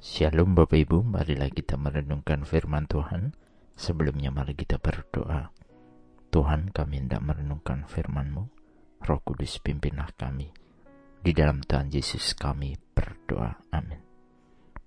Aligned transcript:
Shalom 0.00 0.56
Bapak 0.56 0.80
Ibu, 0.80 1.04
marilah 1.04 1.52
kita 1.52 1.76
merenungkan 1.76 2.48
firman 2.48 2.88
Tuhan. 2.88 3.36
Sebelumnya 3.76 4.32
mari 4.32 4.56
kita 4.56 4.80
berdoa. 4.80 5.52
Tuhan 6.32 6.72
kami 6.72 7.04
hendak 7.04 7.20
merenungkan 7.20 7.84
firman-Mu. 7.84 8.48
Roh 9.04 9.20
Kudus 9.20 9.60
pimpinlah 9.60 10.08
kami. 10.16 10.48
Di 11.20 11.36
dalam 11.36 11.60
Tuhan 11.60 11.92
Yesus 11.92 12.32
kami 12.32 12.80
berdoa. 12.96 13.60
Amin. 13.76 14.00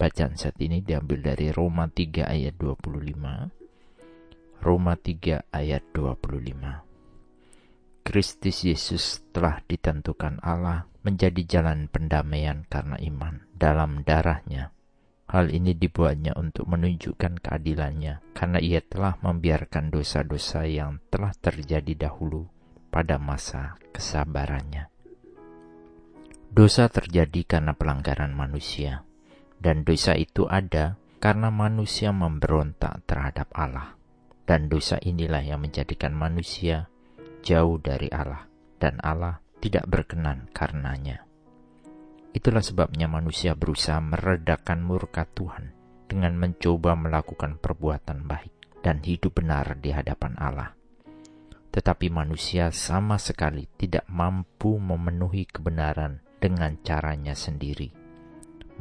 Bacaan 0.00 0.40
saat 0.40 0.56
ini 0.64 0.80
diambil 0.80 1.20
dari 1.20 1.52
Roma 1.52 1.84
3 1.84 2.24
ayat 2.24 2.56
25. 2.56 4.64
Roma 4.64 4.96
3 4.96 5.52
ayat 5.52 5.84
25. 5.92 8.08
Kristus 8.08 8.56
Yesus 8.64 9.20
telah 9.36 9.60
ditentukan 9.68 10.40
Allah 10.40 10.88
menjadi 11.04 11.60
jalan 11.60 11.92
pendamaian 11.92 12.64
karena 12.72 12.96
iman 13.04 13.44
dalam 13.52 14.00
darahnya 14.00 14.72
Hal 15.34 15.50
ini 15.50 15.74
dibuatnya 15.74 16.38
untuk 16.38 16.70
menunjukkan 16.70 17.42
keadilannya, 17.42 18.22
karena 18.38 18.62
ia 18.62 18.78
telah 18.78 19.18
membiarkan 19.18 19.90
dosa-dosa 19.90 20.62
yang 20.62 21.02
telah 21.10 21.34
terjadi 21.34 22.06
dahulu 22.06 22.46
pada 22.94 23.18
masa 23.18 23.74
kesabarannya. 23.90 24.86
Dosa 26.54 26.86
terjadi 26.86 27.42
karena 27.50 27.74
pelanggaran 27.74 28.30
manusia, 28.30 29.02
dan 29.58 29.82
dosa 29.82 30.14
itu 30.14 30.46
ada 30.46 31.02
karena 31.18 31.50
manusia 31.50 32.14
memberontak 32.14 33.02
terhadap 33.10 33.50
Allah. 33.58 33.98
Dan 34.46 34.70
dosa 34.70 35.02
inilah 35.02 35.42
yang 35.42 35.66
menjadikan 35.66 36.14
manusia 36.14 36.86
jauh 37.42 37.82
dari 37.82 38.06
Allah, 38.14 38.46
dan 38.78 39.02
Allah 39.02 39.42
tidak 39.58 39.90
berkenan 39.90 40.46
karenanya. 40.54 41.26
Itulah 42.34 42.66
sebabnya 42.66 43.06
manusia 43.06 43.54
berusaha 43.54 44.02
meredakan 44.02 44.82
murka 44.82 45.22
Tuhan 45.22 45.70
dengan 46.10 46.34
mencoba 46.34 46.98
melakukan 46.98 47.62
perbuatan 47.62 48.26
baik 48.26 48.82
dan 48.82 48.98
hidup 49.06 49.38
benar 49.38 49.78
di 49.78 49.94
hadapan 49.94 50.34
Allah. 50.42 50.74
Tetapi 51.70 52.10
manusia 52.10 52.74
sama 52.74 53.22
sekali 53.22 53.70
tidak 53.78 54.10
mampu 54.10 54.82
memenuhi 54.82 55.46
kebenaran 55.46 56.26
dengan 56.42 56.74
caranya 56.82 57.38
sendiri. 57.38 57.94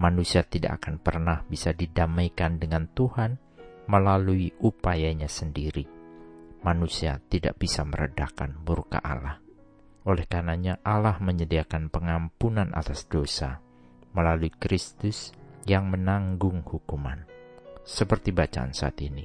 Manusia 0.01 0.41
tidak 0.41 0.81
akan 0.81 0.97
pernah 0.97 1.45
bisa 1.45 1.77
didamaikan 1.77 2.57
dengan 2.57 2.89
Tuhan 2.89 3.37
melalui 3.85 4.49
upayanya 4.65 5.29
sendiri. 5.29 5.85
Manusia 6.65 7.21
tidak 7.29 7.61
bisa 7.61 7.85
meredakan 7.85 8.65
murka 8.65 8.97
Allah. 8.97 9.42
Oleh 10.03 10.27
karenanya 10.27 10.83
Allah 10.83 11.15
menyediakan 11.23 11.87
pengampunan 11.87 12.75
atas 12.75 13.07
dosa 13.07 13.63
melalui 14.11 14.51
Kristus 14.51 15.31
yang 15.63 15.87
menanggung 15.87 16.59
hukuman. 16.67 17.23
Seperti 17.83 18.35
bacaan 18.35 18.75
saat 18.75 18.99
ini, 18.99 19.23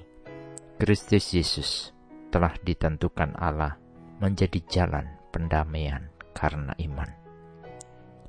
Kristus 0.78 1.34
Yesus 1.34 1.70
telah 2.30 2.54
ditentukan 2.62 3.34
Allah 3.34 3.74
menjadi 4.22 4.58
jalan 4.66 5.06
pendamaian 5.34 6.10
karena 6.34 6.74
iman. 6.78 7.10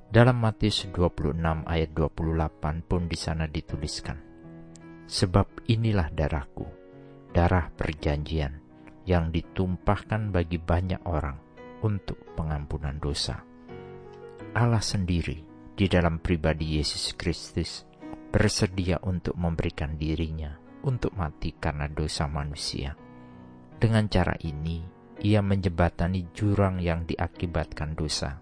Dalam 0.10 0.42
Matius 0.42 0.90
26 0.90 1.38
ayat 1.70 1.90
28 1.94 2.90
pun 2.90 3.06
di 3.06 3.18
sana 3.18 3.46
dituliskan, 3.46 4.18
Sebab 5.06 5.70
inilah 5.70 6.10
darahku, 6.10 6.66
darah 7.30 7.70
perjanjian, 7.74 8.58
yang 9.06 9.30
ditumpahkan 9.30 10.34
bagi 10.34 10.58
banyak 10.58 11.02
orang 11.06 11.49
untuk 11.84 12.18
pengampunan 12.36 12.98
dosa. 13.00 13.44
Allah 14.56 14.82
sendiri 14.82 15.46
di 15.78 15.86
dalam 15.88 16.20
pribadi 16.20 16.82
Yesus 16.82 17.16
Kristus 17.16 17.88
bersedia 18.30 19.02
untuk 19.06 19.38
memberikan 19.40 19.96
dirinya 19.96 20.58
untuk 20.84 21.16
mati 21.16 21.56
karena 21.56 21.88
dosa 21.90 22.28
manusia. 22.30 22.96
Dengan 23.80 24.12
cara 24.12 24.36
ini, 24.44 24.84
ia 25.24 25.40
menjebatani 25.44 26.32
jurang 26.36 26.80
yang 26.80 27.04
diakibatkan 27.08 27.96
dosa 27.96 28.40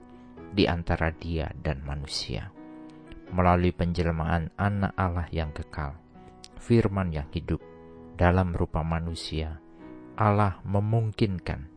di 0.54 0.66
antara 0.66 1.14
dia 1.14 1.50
dan 1.62 1.82
manusia. 1.86 2.50
Melalui 3.34 3.76
penjelmaan 3.76 4.56
anak 4.56 4.94
Allah 4.96 5.28
yang 5.30 5.52
kekal, 5.52 6.00
firman 6.58 7.12
yang 7.12 7.28
hidup 7.30 7.60
dalam 8.18 8.56
rupa 8.56 8.82
manusia, 8.82 9.60
Allah 10.18 10.58
memungkinkan 10.66 11.77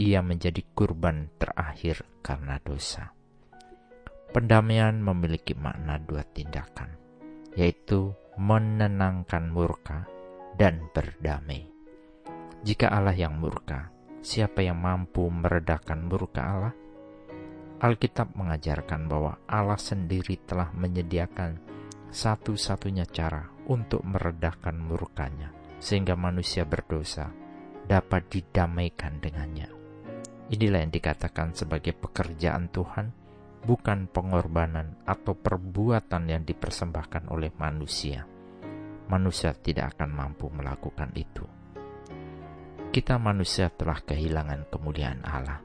ia 0.00 0.24
menjadi 0.24 0.64
kurban 0.72 1.28
terakhir 1.36 2.08
karena 2.24 2.56
dosa. 2.64 3.12
Pendamaian 4.32 4.96
memiliki 4.96 5.52
makna 5.52 6.00
dua 6.00 6.24
tindakan, 6.24 6.96
yaitu 7.52 8.16
menenangkan 8.40 9.52
murka 9.52 10.08
dan 10.56 10.88
berdamai. 10.96 11.68
Jika 12.64 12.88
Allah 12.88 13.12
yang 13.12 13.36
murka, 13.36 13.92
siapa 14.24 14.64
yang 14.64 14.80
mampu 14.80 15.28
meredakan 15.28 16.08
murka 16.08 16.40
Allah? 16.40 16.74
Alkitab 17.80 18.32
mengajarkan 18.36 19.04
bahwa 19.04 19.36
Allah 19.44 19.80
sendiri 19.80 20.40
telah 20.48 20.72
menyediakan 20.72 21.60
satu-satunya 22.08 23.04
cara 23.08 23.48
untuk 23.68 24.00
meredakan 24.04 24.80
murkanya, 24.80 25.52
sehingga 25.76 26.16
manusia 26.16 26.64
berdosa 26.64 27.28
dapat 27.88 28.28
didamaikan 28.28 29.20
dengannya. 29.20 29.79
Inilah 30.50 30.82
yang 30.82 30.90
dikatakan 30.90 31.54
sebagai 31.54 31.94
pekerjaan 31.94 32.74
Tuhan, 32.74 33.14
bukan 33.62 34.10
pengorbanan 34.10 34.98
atau 35.06 35.38
perbuatan 35.38 36.26
yang 36.26 36.42
dipersembahkan 36.42 37.30
oleh 37.30 37.54
manusia. 37.54 38.26
Manusia 39.06 39.54
tidak 39.54 39.94
akan 39.94 40.10
mampu 40.10 40.50
melakukan 40.50 41.14
itu. 41.14 41.46
Kita 42.90 43.22
manusia 43.22 43.70
telah 43.70 44.02
kehilangan 44.02 44.66
kemuliaan 44.66 45.22
Allah. 45.22 45.62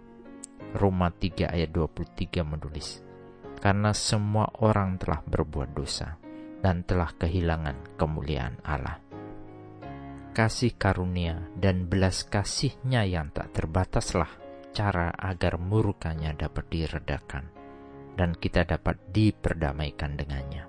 Roma 0.77 1.09
3 1.09 1.49
ayat 1.49 1.73
23 1.73 2.45
menulis, 2.45 3.01
Karena 3.57 3.89
semua 3.97 4.45
orang 4.61 5.01
telah 5.01 5.25
berbuat 5.25 5.73
dosa 5.73 6.21
dan 6.61 6.85
telah 6.85 7.09
kehilangan 7.17 7.97
kemuliaan 7.97 8.61
Allah. 8.61 9.01
Kasih 10.37 10.77
karunia 10.77 11.49
dan 11.57 11.89
belas 11.89 12.21
kasihnya 12.27 13.07
yang 13.09 13.33
tak 13.33 13.55
terbataslah 13.57 14.44
cara 14.75 15.15
agar 15.15 15.55
murkanya 15.55 16.35
dapat 16.35 16.67
diredakan 16.67 17.47
dan 18.19 18.35
kita 18.35 18.67
dapat 18.67 18.99
diperdamaikan 19.15 20.19
dengannya. 20.19 20.67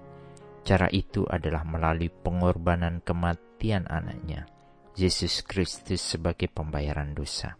Cara 0.63 0.87
itu 0.95 1.27
adalah 1.27 1.67
melalui 1.67 2.11
pengorbanan 2.11 3.03
kematian 3.03 3.87
anaknya, 3.91 4.47
Yesus 4.95 5.43
Kristus 5.43 6.03
sebagai 6.03 6.47
pembayaran 6.47 7.15
dosa. 7.19 7.59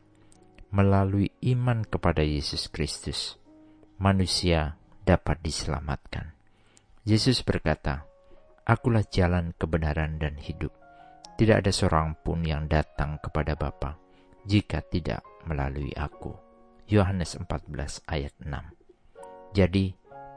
Melalui 0.71 1.31
iman 1.55 1.87
kepada 1.87 2.23
Yesus 2.23 2.71
Kristus, 2.71 3.39
manusia 3.99 4.79
dapat 5.07 5.39
diselamatkan. 5.43 6.35
Yesus 7.07 7.47
berkata, 7.47 8.07
Akulah 8.67 9.07
jalan 9.07 9.55
kebenaran 9.55 10.19
dan 10.19 10.35
hidup. 10.43 10.75
Tidak 11.39 11.63
ada 11.63 11.71
seorang 11.71 12.19
pun 12.19 12.43
yang 12.43 12.67
datang 12.67 13.23
kepada 13.23 13.55
Bapa 13.55 14.06
jika 14.47 14.81
tidak 14.87 15.27
melalui 15.45 15.91
aku. 15.99 16.33
Yohanes 16.87 17.35
14 17.35 18.07
ayat 18.07 18.35
6. 18.39 18.47
Jadi, 19.59 19.91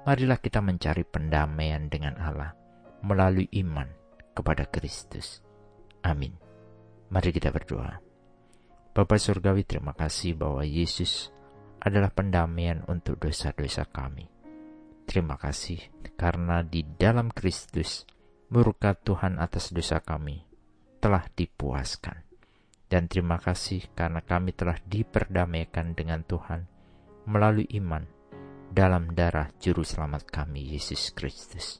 marilah 0.03 0.41
kita 0.41 0.65
mencari 0.65 1.05
pendamaian 1.05 1.85
dengan 1.85 2.17
Allah 2.17 2.57
melalui 3.05 3.45
iman 3.61 3.85
kepada 4.33 4.65
Kristus. 4.65 5.45
Amin. 6.01 6.33
Mari 7.13 7.29
kita 7.29 7.53
berdoa. 7.53 8.01
Bapa 8.93 9.15
Surgawi 9.21 9.63
terima 9.63 9.93
kasih 9.93 10.33
bahwa 10.33 10.65
Yesus 10.65 11.29
adalah 11.79 12.09
pendamaian 12.09 12.83
untuk 12.89 13.21
dosa-dosa 13.21 13.87
kami. 13.87 14.27
Terima 15.05 15.37
kasih 15.37 15.79
karena 16.17 16.61
di 16.61 16.85
dalam 16.85 17.33
Kristus 17.33 18.05
murka 18.53 18.93
Tuhan 18.93 19.41
atas 19.41 19.73
dosa 19.73 20.01
kami 20.01 20.45
telah 21.01 21.25
dipuaskan. 21.33 22.28
Dan 22.89 23.05
terima 23.05 23.37
kasih 23.37 23.93
karena 23.93 24.25
kami 24.25 24.57
telah 24.57 24.81
diperdamaikan 24.81 25.93
dengan 25.93 26.25
Tuhan 26.25 26.65
melalui 27.29 27.69
iman 27.77 28.01
dalam 28.73 29.13
darah 29.13 29.53
Juru 29.61 29.85
Selamat 29.85 30.25
kami, 30.25 30.73
Yesus 30.73 31.13
Kristus. 31.13 31.77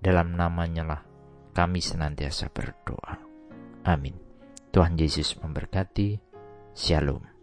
Dalam 0.00 0.32
namanya 0.32 0.84
lah 0.88 1.00
kami 1.52 1.84
senantiasa 1.84 2.48
berdoa. 2.48 3.20
Amin. 3.84 4.16
Tuhan 4.72 4.96
Yesus 4.96 5.36
memberkati. 5.36 6.16
Shalom. 6.72 7.37